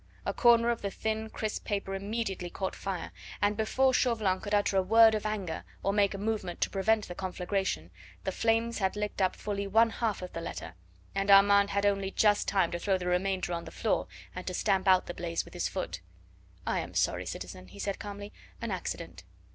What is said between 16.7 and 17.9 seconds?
am sorry, citizen," he